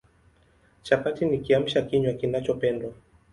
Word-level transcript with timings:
Chapati 0.81 1.25
ni 1.25 1.37
Kiamsha 1.39 1.81
kinywa 1.87 2.13
kinachopendwa 2.13 2.93